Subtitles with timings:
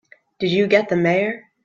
[0.39, 1.51] Did you get the Mayor?